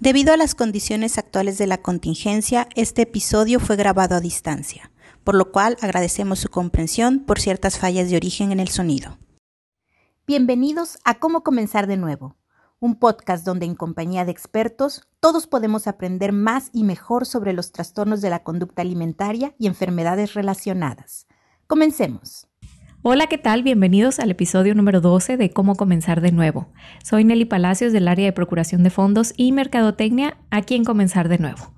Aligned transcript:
Debido 0.00 0.32
a 0.32 0.38
las 0.38 0.54
condiciones 0.54 1.18
actuales 1.18 1.58
de 1.58 1.66
la 1.66 1.76
contingencia, 1.76 2.68
este 2.74 3.02
episodio 3.02 3.60
fue 3.60 3.76
grabado 3.76 4.14
a 4.14 4.20
distancia, 4.20 4.90
por 5.24 5.34
lo 5.34 5.52
cual 5.52 5.76
agradecemos 5.82 6.38
su 6.38 6.48
comprensión 6.48 7.20
por 7.20 7.38
ciertas 7.38 7.78
fallas 7.78 8.08
de 8.08 8.16
origen 8.16 8.50
en 8.50 8.60
el 8.60 8.68
sonido. 8.68 9.18
Bienvenidos 10.26 10.98
a 11.04 11.18
Cómo 11.18 11.42
comenzar 11.42 11.86
de 11.86 11.98
nuevo, 11.98 12.38
un 12.78 12.98
podcast 12.98 13.44
donde 13.44 13.66
en 13.66 13.74
compañía 13.74 14.24
de 14.24 14.30
expertos 14.30 15.06
todos 15.20 15.46
podemos 15.46 15.86
aprender 15.86 16.32
más 16.32 16.70
y 16.72 16.84
mejor 16.84 17.26
sobre 17.26 17.52
los 17.52 17.70
trastornos 17.70 18.22
de 18.22 18.30
la 18.30 18.42
conducta 18.42 18.80
alimentaria 18.80 19.54
y 19.58 19.66
enfermedades 19.66 20.32
relacionadas. 20.32 21.26
Comencemos. 21.66 22.49
Hola, 23.02 23.28
¿qué 23.28 23.38
tal? 23.38 23.62
Bienvenidos 23.62 24.20
al 24.20 24.30
episodio 24.30 24.74
número 24.74 25.00
12 25.00 25.38
de 25.38 25.48
Cómo 25.48 25.74
comenzar 25.74 26.20
de 26.20 26.32
nuevo. 26.32 26.68
Soy 27.02 27.24
Nelly 27.24 27.46
Palacios 27.46 27.94
del 27.94 28.06
área 28.08 28.26
de 28.26 28.32
Procuración 28.34 28.82
de 28.82 28.90
Fondos 28.90 29.32
y 29.38 29.52
Mercadotecnia 29.52 30.36
aquí 30.50 30.74
en 30.74 30.84
Comenzar 30.84 31.30
de 31.30 31.38
nuevo. 31.38 31.72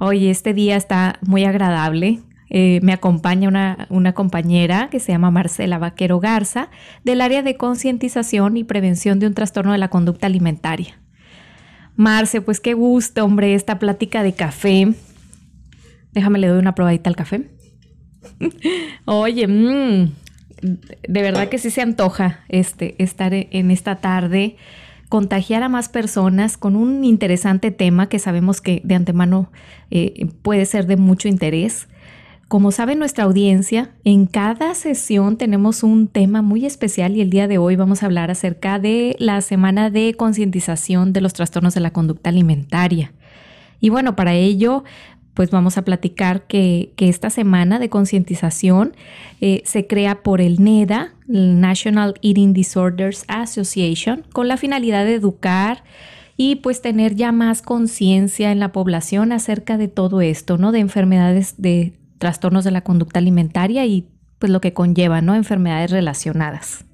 Hoy 0.00 0.26
este 0.26 0.54
día 0.54 0.74
está 0.74 1.20
muy 1.24 1.44
agradable. 1.44 2.18
Eh, 2.50 2.80
me 2.82 2.92
acompaña 2.92 3.48
una, 3.48 3.86
una, 3.90 4.12
compañera 4.12 4.88
que 4.90 4.98
se 4.98 5.12
llama 5.12 5.30
Marcela 5.30 5.78
Vaquero 5.78 6.18
Garza 6.18 6.68
del 7.04 7.20
área 7.20 7.44
de 7.44 7.56
concientización 7.56 8.56
y 8.56 8.64
prevención 8.64 9.20
de 9.20 9.28
un 9.28 9.34
trastorno 9.34 9.70
de 9.70 9.78
la 9.78 9.88
conducta 9.88 10.26
alimentaria. 10.26 11.00
Marce, 11.94 12.40
pues 12.40 12.58
qué 12.58 12.74
gusto, 12.74 13.24
hombre, 13.24 13.54
esta 13.54 13.78
plática 13.78 14.24
de 14.24 14.32
café. 14.32 14.92
Déjame 16.10 16.40
le 16.40 16.48
doy 16.48 16.58
una 16.58 16.74
probadita 16.74 17.08
al 17.08 17.14
café. 17.14 17.52
Oye, 19.04 19.46
mmm, 19.46 20.10
de 20.62 21.22
verdad 21.22 21.48
que 21.48 21.58
sí 21.58 21.70
se 21.70 21.82
antoja 21.82 22.40
este, 22.48 22.94
estar 23.02 23.32
en 23.34 23.70
esta 23.70 23.96
tarde, 23.96 24.56
contagiar 25.08 25.62
a 25.62 25.68
más 25.68 25.88
personas 25.88 26.56
con 26.56 26.76
un 26.76 27.04
interesante 27.04 27.70
tema 27.70 28.08
que 28.08 28.18
sabemos 28.18 28.60
que 28.60 28.80
de 28.84 28.94
antemano 28.94 29.50
eh, 29.90 30.26
puede 30.42 30.66
ser 30.66 30.86
de 30.86 30.96
mucho 30.96 31.28
interés. 31.28 31.88
Como 32.48 32.70
sabe 32.70 32.94
nuestra 32.94 33.24
audiencia, 33.24 33.90
en 34.04 34.26
cada 34.26 34.74
sesión 34.74 35.36
tenemos 35.36 35.82
un 35.82 36.06
tema 36.06 36.42
muy 36.42 36.64
especial 36.64 37.16
y 37.16 37.20
el 37.20 37.30
día 37.30 37.48
de 37.48 37.58
hoy 37.58 37.74
vamos 37.74 38.02
a 38.02 38.06
hablar 38.06 38.30
acerca 38.30 38.78
de 38.78 39.16
la 39.18 39.40
semana 39.40 39.90
de 39.90 40.14
concientización 40.14 41.12
de 41.12 41.20
los 41.20 41.32
trastornos 41.32 41.74
de 41.74 41.80
la 41.80 41.92
conducta 41.92 42.30
alimentaria. 42.30 43.12
Y 43.80 43.90
bueno, 43.90 44.16
para 44.16 44.34
ello 44.34 44.84
pues 45.36 45.50
vamos 45.50 45.76
a 45.76 45.82
platicar 45.82 46.46
que, 46.46 46.94
esta 46.96 47.28
semana 47.28 47.78
de 47.78 47.90
concientización 47.90 48.96
eh, 49.42 49.60
se 49.66 49.86
crea 49.86 50.22
por 50.22 50.40
el 50.40 50.64
NEDA, 50.64 51.12
el 51.28 51.60
National 51.60 52.14
Eating 52.22 52.54
Disorders 52.54 53.26
Association, 53.28 54.24
con 54.32 54.48
la 54.48 54.56
finalidad 54.56 55.04
de 55.04 55.14
educar 55.14 55.84
y 56.38 56.56
pues 56.56 56.80
tener 56.80 57.16
ya 57.16 57.32
más 57.32 57.60
conciencia 57.60 58.50
en 58.50 58.60
la 58.60 58.72
población 58.72 59.30
acerca 59.30 59.76
de 59.76 59.88
todo 59.88 60.22
esto, 60.22 60.56
¿no? 60.56 60.72
De 60.72 60.78
enfermedades 60.78 61.56
de 61.58 61.92
trastornos 62.16 62.64
de 62.64 62.70
la 62.70 62.80
conducta 62.80 63.18
alimentaria 63.18 63.84
y 63.84 64.08
pues 64.38 64.50
lo 64.50 64.62
que 64.62 64.72
conlleva, 64.72 65.20
¿no? 65.20 65.34
Enfermedades 65.34 65.90
relacionadas. 65.90 66.86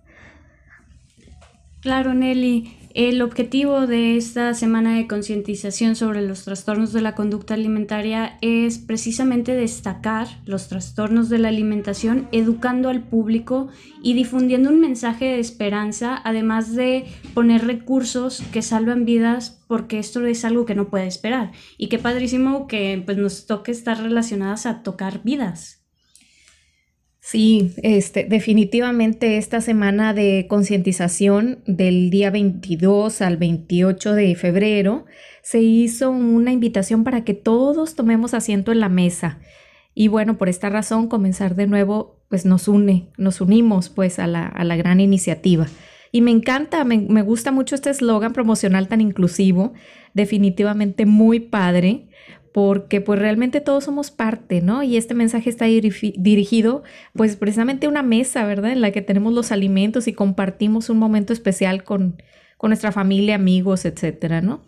Claro, 1.81 2.13
Nelly. 2.13 2.82
El 2.95 3.23
objetivo 3.23 3.87
de 3.87 4.19
esta 4.19 4.53
semana 4.53 4.95
de 4.95 5.07
concientización 5.07 5.97
sobre 5.97 6.21
los 6.21 6.45
trastornos 6.45 6.93
de 6.93 7.01
la 7.01 7.15
conducta 7.15 7.55
alimentaria 7.55 8.37
es 8.43 8.79
precisamente 8.79 9.55
destacar 9.55 10.29
los 10.45 10.69
trastornos 10.69 11.31
de 11.31 11.39
la 11.39 11.49
alimentación, 11.49 12.29
educando 12.33 12.91
al 12.91 13.03
público 13.03 13.69
y 14.03 14.13
difundiendo 14.13 14.69
un 14.69 14.81
mensaje 14.81 15.25
de 15.25 15.39
esperanza, 15.39 16.21
además 16.23 16.75
de 16.75 17.07
poner 17.33 17.67
recursos 17.67 18.43
que 18.53 18.61
salvan 18.61 19.07
vidas, 19.07 19.63
porque 19.69 19.99
esto 19.99 20.27
es 20.27 20.45
algo 20.45 20.67
que 20.67 20.75
no 20.75 20.91
puede 20.91 21.07
esperar. 21.07 21.53
Y 21.79 21.89
qué 21.89 21.99
padrísimo 21.99 22.67
que 22.67 23.03
pues, 23.07 23.17
nos 23.17 23.47
toque 23.47 23.73
estar 23.73 24.03
relacionadas 24.03 24.67
a 24.67 24.83
tocar 24.83 25.23
vidas. 25.25 25.82
Sí, 27.25 27.73
este, 27.85 28.25
definitivamente 28.25 29.37
esta 29.37 29.61
semana 29.61 30.13
de 30.13 30.47
concientización 30.49 31.61
del 31.67 32.11
día 32.11 32.33
22 32.33 33.23
al 33.23 33.37
28 33.37 34.15
de 34.15 34.35
febrero 34.35 35.07
se 35.41 35.61
hizo 35.61 36.11
una 36.11 36.51
invitación 36.51 37.05
para 37.05 37.23
que 37.23 37.35
todos 37.35 37.95
tomemos 37.95 38.35
asiento 38.35 38.73
en 38.73 38.81
la 38.81 38.89
mesa. 38.89 39.39
Y 39.95 40.09
bueno, 40.09 40.37
por 40.37 40.49
esta 40.49 40.69
razón, 40.69 41.07
comenzar 41.07 41.55
de 41.55 41.69
nuevo, 41.69 42.21
pues 42.29 42.45
nos 42.45 42.67
une, 42.67 43.13
nos 43.17 43.41
unimos 43.41 43.89
pues 43.89 44.19
a 44.19 44.27
la, 44.27 44.45
a 44.45 44.65
la 44.65 44.75
gran 44.75 44.99
iniciativa. 44.99 45.69
Y 46.11 46.23
me 46.23 46.33
encanta, 46.33 46.83
me, 46.83 46.99
me 46.99 47.23
gusta 47.23 47.53
mucho 47.53 47.77
este 47.77 47.91
eslogan 47.91 48.33
promocional 48.33 48.89
tan 48.89 49.01
inclusivo, 49.01 49.75
definitivamente 50.13 51.07
muy 51.07 51.39
padre 51.39 52.09
porque 52.53 53.01
pues 53.01 53.19
realmente 53.19 53.61
todos 53.61 53.85
somos 53.85 54.11
parte, 54.11 54.61
¿no? 54.61 54.83
Y 54.83 54.97
este 54.97 55.15
mensaje 55.15 55.49
está 55.49 55.65
dirigido 55.65 56.83
pues 57.15 57.37
precisamente 57.37 57.87
a 57.87 57.89
una 57.89 58.03
mesa, 58.03 58.45
¿verdad? 58.45 58.73
En 58.73 58.81
la 58.81 58.91
que 58.91 59.03
tenemos 59.03 59.33
los 59.33 59.53
alimentos 59.53 60.07
y 60.07 60.13
compartimos 60.13 60.91
un 60.91 60.99
momento 60.99 61.33
especial 61.33 61.83
con, 61.83 62.23
con 62.59 62.71
nuestra 62.71 62.93
familia, 62.93 63.37
amigos, 63.37 63.85
etcétera, 63.85 64.43
¿no? 64.43 64.63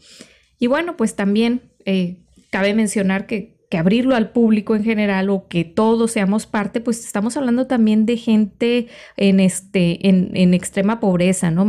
Y 0.58 0.66
bueno, 0.66 0.96
pues 0.96 1.14
también 1.14 1.60
eh, 1.84 2.18
cabe 2.50 2.74
mencionar 2.74 3.26
que 3.26 3.53
que 3.74 3.78
abrirlo 3.78 4.14
al 4.14 4.30
público 4.30 4.76
en 4.76 4.84
general 4.84 5.30
o 5.30 5.48
que 5.48 5.64
todos 5.64 6.12
seamos 6.12 6.46
parte, 6.46 6.80
pues 6.80 7.04
estamos 7.04 7.36
hablando 7.36 7.66
también 7.66 8.06
de 8.06 8.16
gente 8.16 8.86
en, 9.16 9.40
este, 9.40 10.08
en, 10.08 10.54
extrema 10.54 11.00
pobreza, 11.00 11.50
¿no? 11.50 11.68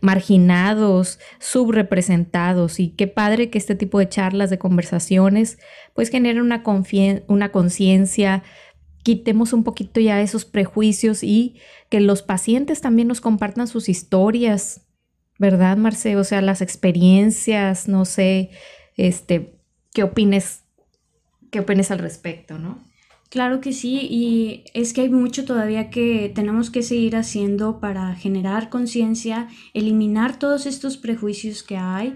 marginados, 0.00 1.18
subrepresentados 1.40 2.78
y 2.78 2.90
qué 2.90 3.08
padre 3.08 3.50
que 3.50 3.58
este 3.58 3.74
tipo 3.74 3.98
de 3.98 4.08
charlas, 4.08 4.50
de 4.50 4.58
conversaciones, 4.58 5.58
pues 5.94 6.10
generen 6.10 6.42
una, 6.42 6.62
una 7.26 7.50
conciencia, 7.50 8.44
quitemos 9.02 9.52
un 9.52 9.64
poquito 9.64 9.98
ya 9.98 10.20
esos 10.20 10.44
prejuicios 10.44 11.24
y 11.24 11.56
que 11.88 11.98
los 11.98 12.22
pacientes 12.22 12.80
también 12.80 13.08
nos 13.08 13.20
compartan 13.20 13.66
sus 13.66 13.88
historias, 13.88 14.86
¿verdad, 15.40 15.76
Marce? 15.76 16.16
O 16.16 16.22
sea, 16.22 16.40
las 16.40 16.62
experiencias, 16.62 17.88
no 17.88 18.04
sé, 18.04 18.50
este, 18.96 19.58
¿qué 19.92 20.04
opines 20.04 20.62
qué 21.56 21.60
opinas 21.60 21.90
al 21.90 22.00
respecto, 22.00 22.58
¿no? 22.58 22.84
Claro 23.30 23.62
que 23.62 23.72
sí, 23.72 24.06
y 24.10 24.64
es 24.74 24.92
que 24.92 25.00
hay 25.00 25.08
mucho 25.08 25.46
todavía 25.46 25.88
que 25.88 26.30
tenemos 26.34 26.68
que 26.68 26.82
seguir 26.82 27.16
haciendo 27.16 27.80
para 27.80 28.14
generar 28.14 28.68
conciencia, 28.68 29.48
eliminar 29.72 30.38
todos 30.38 30.66
estos 30.66 30.98
prejuicios 30.98 31.62
que 31.62 31.78
hay 31.78 32.14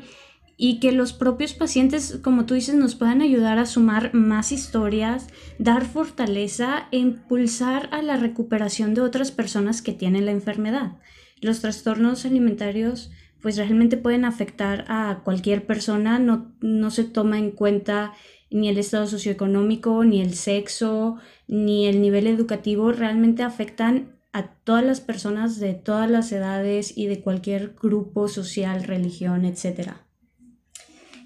y 0.59 0.79
que 0.79 0.93
los 0.93 1.15
propios 1.15 1.55
pacientes, 1.55 2.21
como 2.23 2.45
tú 2.45 2.53
dices, 2.53 2.75
nos 2.75 2.97
puedan 2.97 3.23
ayudar 3.23 3.59
a 3.59 3.65
sumar 3.65 4.13
más 4.13 4.53
historias, 4.53 5.29
dar 5.59 5.87
fortaleza 5.87 6.87
e 6.93 6.99
impulsar 6.99 7.89
a 7.93 8.03
la 8.03 8.19
recuperación 8.19 8.93
de 8.93 9.01
otras 9.01 9.31
personas 9.31 9.81
que 9.81 9.95
tienen 9.95 10.27
la 10.27 10.33
enfermedad. 10.33 10.99
Los 11.41 11.63
trastornos 11.63 12.27
alimentarios 12.27 13.11
pues 13.41 13.57
realmente 13.57 13.97
pueden 13.97 14.27
afectar 14.27 14.85
a 14.89 15.23
cualquier 15.25 15.65
persona, 15.65 16.19
no, 16.19 16.53
no 16.61 16.91
se 16.91 17.05
toma 17.05 17.39
en 17.39 17.53
cuenta 17.53 18.13
ni 18.51 18.69
el 18.69 18.79
estado 18.79 19.07
socioeconómico, 19.07 20.05
ni 20.05 20.21
el 20.21 20.35
sexo, 20.35 21.17
ni 21.47 21.87
el 21.87 22.01
nivel 22.03 22.27
educativo 22.27 22.93
realmente 22.93 23.43
afectan 23.43 24.17
a 24.33 24.49
todas 24.65 24.85
las 24.85 25.01
personas 25.01 25.59
de 25.59 25.75
todas 25.75 26.11
las 26.11 26.31
edades 26.33 26.97
y 26.97 27.07
de 27.07 27.21
cualquier 27.21 27.75
grupo 27.81 28.29
social, 28.29 28.85
religión, 28.85 29.45
etc. 29.45 29.93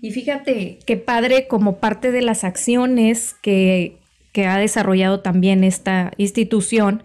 Y 0.00 0.10
fíjate 0.10 0.78
qué 0.86 0.96
padre 0.96 1.46
como 1.48 1.78
parte 1.78 2.12
de 2.12 2.22
las 2.22 2.44
acciones 2.44 3.34
que, 3.42 3.98
que 4.32 4.46
ha 4.46 4.58
desarrollado 4.58 5.20
también 5.20 5.64
esta 5.64 6.12
institución, 6.16 7.02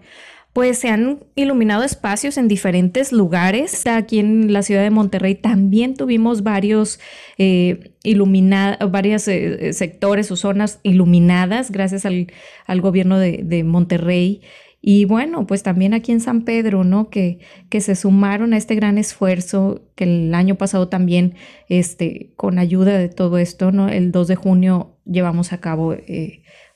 pues 0.52 0.78
se 0.78 0.88
han 0.88 1.20
iluminado 1.36 1.84
espacios 1.84 2.36
en 2.36 2.48
diferentes 2.48 3.12
lugares. 3.12 3.86
Aquí 3.86 4.18
en 4.18 4.52
la 4.52 4.62
ciudad 4.62 4.82
de 4.82 4.90
Monterrey 4.90 5.36
también 5.36 5.94
tuvimos 5.94 6.42
varios 6.42 6.98
eh, 7.38 7.92
eh, 8.02 9.16
eh, 9.26 9.72
sectores 9.72 10.30
o 10.32 10.36
zonas 10.36 10.80
iluminadas 10.82 11.70
gracias 11.70 12.04
al, 12.04 12.80
gobierno 12.80 13.18
de, 13.18 13.64
Monterrey. 13.64 14.40
Y 14.82 15.04
bueno, 15.04 15.46
pues 15.46 15.62
también 15.62 15.92
aquí 15.92 16.10
en 16.10 16.20
San 16.20 16.42
Pedro, 16.42 16.84
¿no? 16.84 17.10
Que, 17.10 17.38
que 17.68 17.80
se 17.82 17.94
sumaron 17.94 18.54
a 18.54 18.56
este 18.56 18.74
gran 18.74 18.96
esfuerzo 18.96 19.82
que 19.94 20.04
el 20.04 20.34
año 20.34 20.56
pasado 20.56 20.88
también, 20.88 21.34
este, 21.68 22.32
con 22.34 22.58
ayuda 22.58 22.98
de 22.98 23.10
todo 23.10 23.38
esto, 23.38 23.72
¿no? 23.72 23.88
El 23.88 24.10
2 24.10 24.26
de 24.26 24.36
junio 24.36 24.96
llevamos 25.04 25.52
a 25.52 25.60
cabo, 25.60 25.94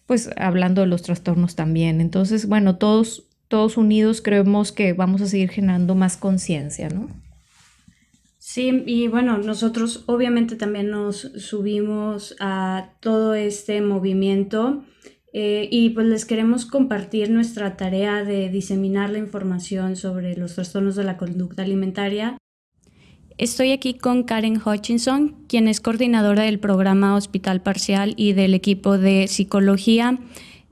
pues 0.07 0.31
hablando 0.37 0.83
de 0.83 0.87
los 0.87 1.03
trastornos 1.03 1.57
también. 1.57 2.03
Entonces, 2.03 2.47
bueno, 2.47 2.77
todos 2.77 3.31
todos 3.55 3.77
unidos 3.77 4.21
creemos 4.21 4.73
que 4.73 4.95
vamos 4.95 5.21
a 5.21 5.29
seguir 5.29 5.49
generando 5.49 5.95
más 5.95 6.17
conciencia, 6.17 6.89
¿no? 6.89 7.07
Sí, 8.39 8.83
y 8.85 9.07
bueno, 9.07 9.39
nosotros 9.39 10.03
obviamente 10.07 10.57
también 10.57 10.91
nos 10.91 11.21
subimos 11.37 12.35
a 12.41 12.91
todo 12.99 13.35
este 13.35 13.81
movimiento 13.81 14.83
eh, 15.33 15.69
y 15.71 15.91
pues 15.91 16.09
les 16.09 16.25
queremos 16.25 16.67
compartir 16.67 17.31
nuestra 17.31 17.77
tarea 17.77 18.25
de 18.25 18.49
diseminar 18.49 19.11
la 19.11 19.19
información 19.19 19.95
sobre 19.95 20.37
los 20.37 20.57
trastornos 20.57 20.97
de 20.97 21.05
la 21.05 21.17
conducta 21.17 21.63
alimentaria 21.63 22.37
Estoy 23.39 23.71
aquí 23.71 23.95
con 23.95 24.25
Karen 24.25 24.61
Hutchinson, 24.65 25.45
quien 25.49 25.67
es 25.67 25.81
coordinadora 25.81 26.43
del 26.43 26.59
programa 26.59 27.15
Hospital 27.15 27.63
Parcial 27.63 28.15
y 28.17 28.33
del 28.33 28.55
equipo 28.55 28.99
de 28.99 29.27
psicología. 29.27 30.19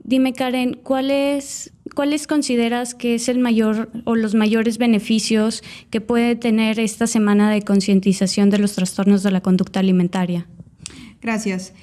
Dime, 0.01 0.31
Karen, 0.31 0.79
¿cuáles, 0.81 1.72
¿cuáles 1.93 2.27
consideras 2.27 2.93
que 2.93 3.15
es 3.15 3.29
el 3.29 3.39
mayor 3.39 3.91
o 4.05 4.15
los 4.15 4.35
mayores 4.35 4.77
beneficios 4.77 5.63
que 5.89 6.01
puede 6.01 6.35
tener 6.35 6.79
esta 6.79 7.07
semana 7.07 7.49
de 7.49 7.61
concientización 7.61 8.49
de 8.49 8.59
los 8.59 8.73
trastornos 8.73 9.23
de 9.23 9.31
la 9.31 9.41
conducta 9.41 9.79
alimentaria? 9.79 10.47
Gracias. 11.21 11.73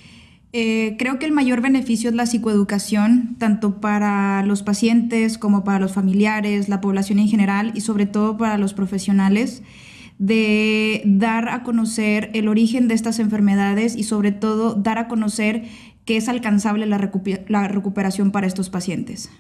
Eh, 0.53 0.97
creo 0.99 1.19
que 1.19 1.27
el 1.27 1.33
mayor 1.33 1.61
beneficio 1.61 2.11
es 2.11 2.17
la 2.17 2.27
psicoeducación, 2.27 3.37
tanto 3.39 3.81
para 3.81 4.45
los 4.45 4.63
pacientes 4.63 5.39
como 5.39 5.63
para 5.63 5.79
los 5.79 5.93
familiares, 5.93 6.69
la 6.69 6.81
población 6.81 7.21
en 7.21 7.29
general 7.29 7.73
y 7.75 7.83
sobre 7.83 8.07
todo 8.07 8.37
para 8.37 8.59
los 8.59 8.75
profesionales 8.75 9.63
de 10.19 11.01
dar 11.07 11.49
a 11.49 11.63
conocer 11.63 12.31
el 12.35 12.47
origen 12.49 12.89
de 12.89 12.95
estas 12.95 13.21
enfermedades 13.21 13.97
y 13.97 14.03
sobre 14.03 14.33
todo 14.33 14.75
dar 14.75 14.99
a 14.99 15.09
conocer 15.09 15.65
que 16.05 16.19
es 16.19 16.29
alcanzable 16.29 16.85
la, 16.85 16.99
recuperación 16.99 18.31
para 18.31 18.47
estos 18.47 18.69
pacientes. 18.69 19.31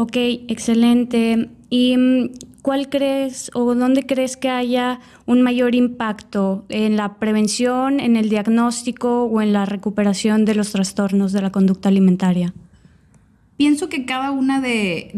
Ok, 0.00 0.16
excelente. 0.46 1.50
¿Y 1.70 1.96
mm, 1.96 2.30
cuál 2.62 2.88
crees 2.88 3.50
o 3.52 3.74
dónde 3.74 4.06
crees 4.06 4.36
que 4.36 4.48
haya 4.48 5.00
un 5.26 5.42
mayor 5.42 5.74
impacto 5.74 6.64
en 6.68 6.96
la 6.96 7.14
prevención, 7.14 7.98
en 7.98 8.14
el 8.14 8.28
diagnóstico 8.28 9.24
o 9.24 9.42
en 9.42 9.52
la 9.52 9.66
recuperación 9.66 10.44
de 10.44 10.54
los 10.54 10.70
trastornos 10.70 11.32
de 11.32 11.42
la 11.42 11.50
conducta 11.50 11.88
alimentaria? 11.88 12.54
Pienso 13.56 13.88
que 13.88 14.04
cada 14.04 14.30
una 14.30 14.60
de, 14.60 15.10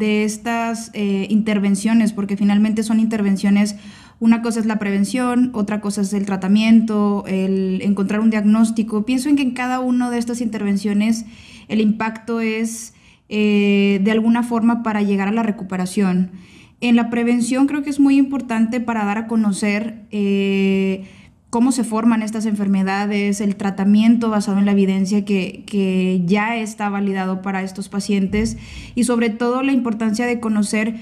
estas 0.00 0.90
eh, 0.94 1.26
intervenciones, 1.28 2.14
porque 2.14 2.38
finalmente 2.38 2.82
son 2.82 2.98
intervenciones, 2.98 3.76
una 4.20 4.40
cosa 4.40 4.60
es 4.60 4.64
la 4.64 4.78
prevención, 4.78 5.50
otra 5.52 5.82
cosa 5.82 6.00
es 6.00 6.14
el 6.14 6.24
tratamiento, 6.24 7.24
el 7.26 7.82
encontrar 7.82 8.20
un 8.20 8.30
diagnóstico. 8.30 9.04
Pienso 9.04 9.28
en 9.28 9.36
que 9.36 9.42
en 9.42 9.50
cada 9.50 9.80
una 9.80 10.08
de 10.08 10.16
estas 10.16 10.40
intervenciones 10.40 11.26
el 11.68 11.82
impacto 11.82 12.40
es 12.40 12.94
eh, 13.36 13.98
de 14.00 14.12
alguna 14.12 14.44
forma 14.44 14.84
para 14.84 15.02
llegar 15.02 15.26
a 15.26 15.32
la 15.32 15.42
recuperación. 15.42 16.30
En 16.80 16.94
la 16.94 17.10
prevención 17.10 17.66
creo 17.66 17.82
que 17.82 17.90
es 17.90 17.98
muy 17.98 18.16
importante 18.16 18.78
para 18.78 19.04
dar 19.04 19.18
a 19.18 19.26
conocer 19.26 20.04
eh, 20.12 21.02
cómo 21.50 21.72
se 21.72 21.82
forman 21.82 22.22
estas 22.22 22.46
enfermedades, 22.46 23.40
el 23.40 23.56
tratamiento 23.56 24.30
basado 24.30 24.58
en 24.58 24.66
la 24.66 24.70
evidencia 24.70 25.24
que, 25.24 26.22
ya 26.24 26.54
está 26.58 26.88
validado 26.90 27.42
para 27.42 27.64
estos 27.64 27.88
pacientes 27.88 28.56
y 28.94 29.02
sobre 29.02 29.30
todo 29.30 29.64
la 29.64 29.72
importancia 29.72 30.26
de 30.26 30.38
conocer 30.38 30.94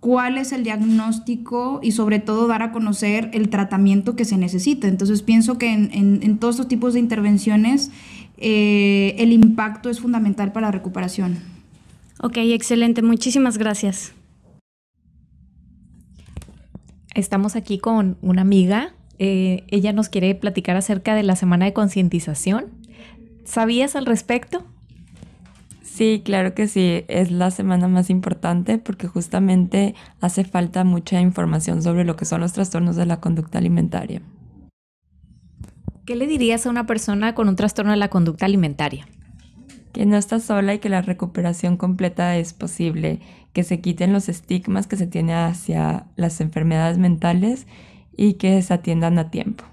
cuál 0.00 0.38
es 0.38 0.50
el 0.50 0.64
diagnóstico 0.64 1.78
y 1.84 1.92
sobre 1.92 2.18
todo 2.18 2.48
dar 2.48 2.64
a 2.64 2.72
conocer 2.72 3.30
el 3.32 3.48
tratamiento 3.48 4.16
que 4.16 4.24
se 4.24 4.36
necesita. 4.38 4.88
Entonces 4.88 5.22
pienso 5.22 5.56
que 5.56 5.72
en, 5.72 6.38
todos 6.38 6.56
estos 6.56 6.66
tipos 6.66 6.94
de 6.94 6.98
intervenciones 6.98 7.92
eh, 8.38 9.14
el 9.18 9.30
impacto 9.30 9.88
es 9.88 10.00
fundamental 10.00 10.50
para 10.50 10.66
la 10.66 10.72
recuperación. 10.72 11.54
Ok, 12.20 12.36
excelente. 12.38 13.02
Muchísimas 13.02 13.58
gracias. 13.58 14.12
Estamos 17.14 17.56
aquí 17.56 17.78
con 17.78 18.18
una 18.20 18.42
amiga 18.42 18.92
eh, 19.18 19.64
ella 19.68 19.92
nos 19.92 20.08
quiere 20.08 20.34
platicar 20.34 20.76
acerca 20.76 21.14
de 21.14 21.22
la 21.22 21.36
semana 21.36 21.64
de 21.64 21.72
concientización. 21.72 22.66
¿Sabías 23.44 23.96
al 23.96 24.06
respecto? 24.06 24.64
Sí, 25.82 26.20
claro 26.24 26.54
que 26.54 26.68
sí. 26.68 27.04
Es 27.08 27.30
la 27.30 27.50
semana 27.50 27.88
más 27.88 28.10
importante 28.10 28.78
porque 28.78 29.06
justamente 29.06 29.94
hace 30.20 30.44
falta 30.44 30.84
mucha 30.84 31.20
información 31.20 31.82
sobre 31.82 32.04
lo 32.04 32.16
que 32.16 32.26
son 32.26 32.40
los 32.40 32.52
trastornos 32.52 32.96
de 32.96 33.06
la 33.06 33.20
conducta 33.20 33.58
alimentaria. 33.58 34.20
¿Qué 36.04 36.14
le 36.14 36.26
dirías 36.26 36.66
a 36.66 36.70
una 36.70 36.86
persona 36.86 37.34
con 37.34 37.48
un 37.48 37.56
trastorno 37.56 37.92
de 37.92 37.96
la 37.96 38.08
conducta 38.08 38.46
alimentaria? 38.46 39.08
Que 39.96 40.04
no 40.04 40.18
está 40.18 40.40
sola 40.40 40.74
y 40.74 40.78
que 40.78 40.90
la 40.90 41.00
recuperación 41.00 41.78
completa 41.78 42.36
es 42.36 42.52
posible, 42.52 43.20
que 43.54 43.64
se 43.64 43.80
quiten 43.80 44.12
los 44.12 44.28
estigmas 44.28 44.86
que 44.86 44.98
se 44.98 45.06
tiene 45.06 45.32
hacia 45.32 46.04
las 46.16 46.42
enfermedades 46.42 46.98
mentales 46.98 47.66
y 48.14 48.34
que 48.34 48.60
se 48.60 48.74
atiendan 48.74 49.18
a 49.18 49.30
tiempo. 49.30 49.64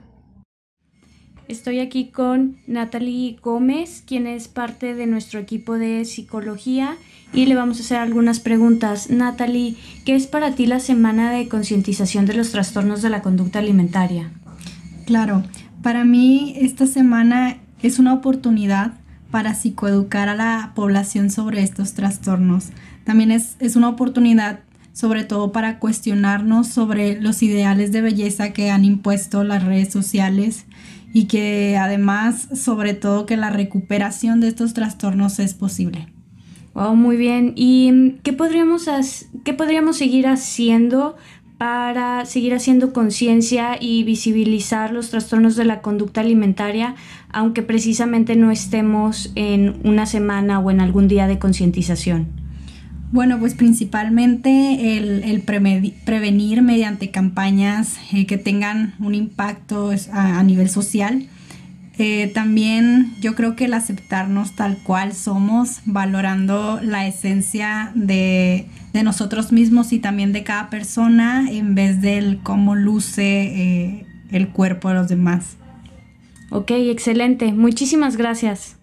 Estoy 1.50 1.82
aquí 1.82 2.06
con 2.06 2.56
Natalie 2.68 3.36
Gómez, 3.44 4.02
quien 4.08 4.26
es 4.26 4.48
parte 4.48 4.96
de 4.96 5.08
nuestro 5.08 5.42
equipo 5.42 5.78
de 5.78 6.06
psicología 6.06 6.96
y 7.34 7.46
le 7.46 7.56
vamos 7.56 7.80
a 7.80 7.82
hacer 7.82 7.98
algunas 7.98 8.40
preguntas. 8.40 9.10
Natalie, 9.10 9.76
¿qué 10.06 10.16
es 10.16 10.28
para 10.28 10.56
ti 10.56 10.68
la 10.68 10.80
semana 10.80 11.34
de 11.34 11.50
concientización 11.50 12.26
de 12.26 12.36
los 12.36 12.52
trastornos 12.52 13.02
de 13.02 13.10
la 13.10 13.22
conducta 13.22 13.60
alimentaria? 13.60 14.32
Claro, 15.06 15.44
para 15.82 16.06
mí 16.06 16.56
esta 16.62 16.88
semana 16.88 17.58
es 17.82 18.00
una 18.00 18.14
oportunidad 18.14 19.03
para 19.34 19.56
psicoeducar 19.56 20.30
a 20.30 20.36
la 20.36 20.74
población 20.76 21.32
sobre 21.32 21.64
estos 21.64 21.96
trastornos. 21.96 22.68
También 23.04 23.32
es, 23.32 23.56
es 23.58 23.76
una 23.76 23.90
oportunidad 23.90 24.60
sobre 24.94 25.24
todo 25.24 25.52
para 25.52 25.80
cuestionarnos 25.80 26.68
sobre 26.68 27.20
los 27.20 27.42
ideales 27.42 27.92
de 27.92 28.02
belleza 28.02 28.54
que 28.54 28.70
han 28.70 28.86
impuesto 28.86 29.44
las 29.44 29.64
redes 29.64 29.92
sociales 29.92 30.68
y 31.14 31.26
que 31.26 31.78
además, 31.78 32.48
sobre 32.54 32.94
todo, 32.94 33.26
que 33.26 33.36
la 33.36 33.50
recuperación 33.50 34.40
de 34.40 34.50
estos 34.50 34.76
trastornos 34.76 35.40
es 35.40 35.56
posible. 35.56 36.10
Wow, 36.76 36.96
muy 36.96 37.18
bien. 37.18 37.54
¿Y 37.56 38.18
qué 38.22 38.34
podríamos, 38.34 38.86
qué 39.44 39.54
podríamos 39.56 39.98
seguir 39.98 40.28
haciendo 40.28 41.16
para 41.64 42.26
seguir 42.26 42.54
haciendo 42.54 42.92
conciencia 42.92 43.78
y 43.80 44.04
visibilizar 44.04 44.92
los 44.92 45.12
trastornos 45.12 45.56
de 45.56 45.64
la 45.64 45.80
conducta 45.82 46.20
alimentaria, 46.20 46.96
aunque 47.30 47.64
precisamente 47.64 48.36
no 48.36 48.52
estemos 48.52 49.32
en 49.36 49.78
una 49.86 50.06
semana 50.06 50.60
o 50.60 50.72
en 50.72 50.82
algún 50.82 51.08
día 51.08 51.26
de 51.26 51.40
concientización? 51.40 52.28
Bueno, 53.14 53.40
pues 53.40 53.54
principalmente 53.54 54.98
el, 54.98 55.42
prevenir 56.04 56.64
mediante 56.64 57.12
campañas 57.12 57.98
eh, 58.12 58.26
que 58.26 58.38
tengan 58.38 58.96
un 59.00 59.16
impacto 59.16 59.92
a, 60.12 60.44
nivel 60.44 60.70
social. 60.70 61.30
Eh, 62.00 62.32
también 62.34 63.14
yo 63.22 63.36
creo 63.36 63.56
que 63.56 63.66
el 63.66 63.74
aceptarnos 63.74 64.56
tal 64.56 64.80
cual 64.80 65.14
somos, 65.14 65.82
valorando 65.86 66.80
la 66.82 67.06
esencia 67.06 67.92
de, 67.94 68.68
nosotros 69.04 69.52
mismos 69.52 69.94
y 69.94 70.00
también 70.00 70.34
de 70.34 70.44
cada 70.44 70.70
persona 70.70 71.48
en 71.52 71.76
vez 71.76 72.02
del 72.02 72.40
cómo 72.42 72.76
luce 72.76 73.24
eh, 73.24 74.06
el 74.32 74.50
cuerpo 74.50 74.90
de 74.90 74.96
los 74.96 75.08
demás. 75.08 75.58
Ok, 76.50 76.72
excelente. 76.72 77.54
Muchísimas 77.54 78.18
gracias. 78.18 78.78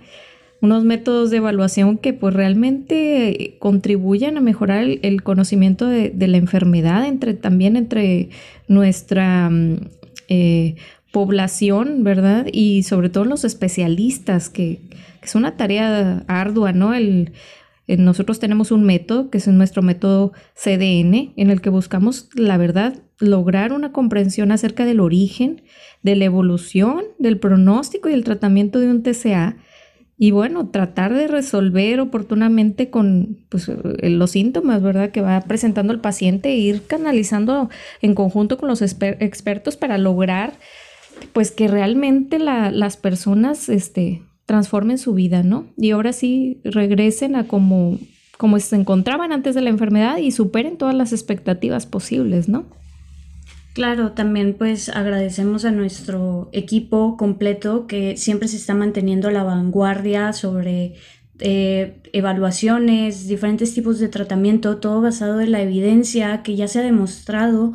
unos 0.60 0.84
métodos 0.84 1.30
de 1.30 1.36
evaluación 1.38 1.98
que 1.98 2.12
pues 2.12 2.34
realmente 2.34 3.56
contribuyan 3.60 4.36
a 4.36 4.40
mejorar 4.40 4.84
el, 5.02 5.22
conocimiento 5.22 5.86
de, 5.86 6.12
la 6.16 6.36
enfermedad 6.36 7.06
entre 7.06 7.34
también 7.34 7.76
entre 7.76 8.30
nuestra 8.66 9.50
mm, 9.50 9.76
eh, 10.28 10.76
población, 11.12 12.02
¿verdad? 12.04 12.46
Y 12.52 12.82
sobre 12.82 13.08
todo 13.08 13.24
los 13.24 13.44
especialistas, 13.44 14.48
que, 14.48 14.80
es 15.22 15.34
una 15.34 15.56
tarea 15.56 16.24
ardua, 16.26 16.72
¿no? 16.72 16.94
El, 16.94 17.32
nosotros 17.86 18.38
tenemos 18.38 18.70
un 18.70 18.84
método, 18.84 19.30
que 19.30 19.38
es 19.38 19.48
nuestro 19.48 19.82
método 19.82 20.32
CDN, 20.54 21.32
en 21.36 21.50
el 21.50 21.60
que 21.60 21.70
buscamos, 21.70 22.28
la 22.34 22.56
verdad, 22.56 22.98
lograr 23.18 23.72
una 23.72 23.92
comprensión 23.92 24.52
acerca 24.52 24.84
del 24.84 25.00
origen, 25.00 25.62
de 26.02 26.16
la 26.16 26.24
evolución, 26.24 27.04
del 27.18 27.38
pronóstico 27.38 28.08
y 28.08 28.12
el 28.12 28.24
tratamiento 28.24 28.78
de 28.78 28.90
un 28.90 29.02
TCA. 29.02 29.56
Y 30.20 30.32
bueno, 30.32 30.68
tratar 30.70 31.14
de 31.14 31.28
resolver 31.28 32.00
oportunamente 32.00 32.90
con 32.90 33.38
pues, 33.48 33.68
eh, 33.68 34.10
los 34.10 34.32
síntomas, 34.32 34.82
¿verdad? 34.82 35.10
Que 35.10 35.20
va 35.20 35.40
presentando 35.42 35.92
el 35.92 36.00
paciente 36.00 36.48
e 36.48 36.56
ir 36.56 36.82
canalizando 36.86 37.70
en 38.02 38.14
conjunto 38.14 38.58
con 38.58 38.68
los 38.68 38.82
expertos 38.82 39.76
para 39.76 39.96
lograr 39.96 40.54
pues 41.32 41.52
que 41.52 41.68
realmente 41.68 42.38
las 42.38 42.96
personas 42.96 43.68
este, 43.68 44.22
transformen 44.44 44.98
su 44.98 45.14
vida, 45.14 45.42
¿no? 45.42 45.66
Y 45.76 45.92
ahora 45.92 46.12
sí 46.12 46.60
regresen 46.64 47.36
a 47.36 47.46
como, 47.46 47.98
como 48.36 48.58
se 48.58 48.76
encontraban 48.76 49.32
antes 49.32 49.54
de 49.54 49.60
la 49.60 49.70
enfermedad 49.70 50.18
y 50.18 50.32
superen 50.32 50.78
todas 50.78 50.94
las 50.94 51.12
expectativas 51.12 51.86
posibles, 51.86 52.48
¿no? 52.48 52.66
Claro, 53.78 54.10
también 54.10 54.54
pues 54.54 54.88
agradecemos 54.88 55.64
a 55.64 55.70
nuestro 55.70 56.48
equipo 56.50 57.16
completo 57.16 57.86
que 57.86 58.16
siempre 58.16 58.48
se 58.48 58.56
está 58.56 58.74
manteniendo 58.74 59.28
a 59.28 59.30
la 59.30 59.44
vanguardia 59.44 60.32
sobre 60.32 60.96
eh, 61.38 62.02
evaluaciones, 62.12 63.28
diferentes 63.28 63.74
tipos 63.74 64.00
de 64.00 64.08
tratamiento, 64.08 64.78
todo 64.78 65.00
basado 65.00 65.40
en 65.40 65.52
la 65.52 65.62
evidencia 65.62 66.42
que 66.42 66.56
ya 66.56 66.66
se 66.66 66.80
ha 66.80 66.82
demostrado 66.82 67.74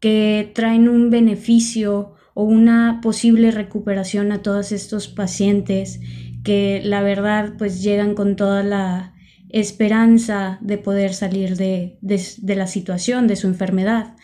que 0.00 0.50
traen 0.56 0.88
un 0.88 1.10
beneficio 1.10 2.14
o 2.34 2.42
una 2.42 2.98
posible 3.00 3.52
recuperación 3.52 4.32
a 4.32 4.42
todos 4.42 4.72
estos 4.72 5.06
pacientes 5.06 6.00
que 6.42 6.80
la 6.82 7.00
verdad 7.00 7.52
pues 7.58 7.80
llegan 7.80 8.16
con 8.16 8.34
toda 8.34 8.64
la 8.64 9.14
esperanza 9.50 10.58
de 10.62 10.78
poder 10.78 11.14
salir 11.14 11.56
de, 11.56 11.96
de 12.00 12.56
la 12.56 12.66
situación, 12.66 13.28
de 13.28 13.36
su 13.36 13.46
enfermedad 13.46 14.16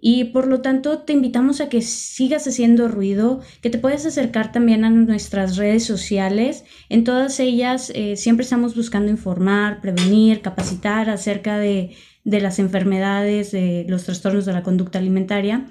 y 0.00 0.24
por 0.24 0.46
lo 0.46 0.60
tanto 0.60 0.98
te 1.00 1.12
invitamos 1.12 1.60
a 1.60 1.68
que 1.68 1.82
sigas 1.82 2.46
haciendo 2.46 2.88
ruido, 2.88 3.40
que 3.60 3.70
te 3.70 3.78
puedas 3.78 4.06
acercar 4.06 4.52
también 4.52 4.84
a 4.84 4.90
nuestras 4.90 5.56
redes 5.56 5.84
sociales. 5.84 6.64
En 6.88 7.04
todas 7.04 7.40
ellas 7.40 7.90
eh, 7.94 8.16
siempre 8.16 8.44
estamos 8.44 8.76
buscando 8.76 9.10
informar, 9.10 9.80
prevenir, 9.80 10.40
capacitar 10.40 11.10
acerca 11.10 11.58
de, 11.58 11.96
de 12.24 12.40
las 12.40 12.58
enfermedades, 12.58 13.50
de 13.50 13.86
los 13.88 14.04
trastornos 14.04 14.46
de 14.46 14.52
la 14.52 14.62
conducta 14.62 14.98
alimentaria 14.98 15.66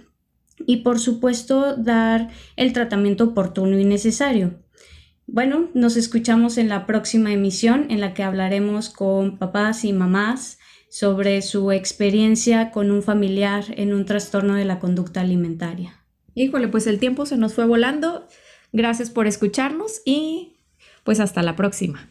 y 0.65 0.77
por 0.77 1.00
supuesto 1.00 1.75
dar 1.75 2.29
el 2.55 2.74
tratamiento 2.74 3.25
oportuno 3.25 3.77
y 3.77 3.86
necesario. 3.86 4.63
Bueno, 5.27 5.69
nos 5.74 5.98
escuchamos 5.98 6.57
en 6.57 6.69
la 6.69 6.86
próxima 6.86 7.34
emisión 7.34 7.88
en 7.89 8.00
la 8.00 8.13
que 8.13 8.24
hablaremos 8.24 8.89
con 8.89 9.38
papás 9.38 9.84
y 9.84 9.91
mamás 9.91 10.56
sobre 10.89 11.41
su 11.41 11.72
experiencia 11.72 12.72
con 12.72 12.91
un 12.91 13.03
familiar 13.03 13.65
en 13.70 13.94
un 13.94 14.06
trastorno 14.06 14.56
de 14.56 14.65
la 14.65 14.79
conducta 14.79 15.22
alimentaria. 15.22 16.03
Híjole, 16.34 16.67
pues 16.67 16.88
el 16.88 17.00
tiempo 17.00 17.25
se 17.25 17.38
nos 17.38 17.53
fue 17.53 17.65
volando. 17.65 18.27
Gracias 18.72 19.10
por 19.10 19.27
escucharnos 19.27 20.01
y 20.06 20.58
pues 21.03 21.20
hasta 21.20 21.41
la 21.41 21.56
próxima. 21.56 22.10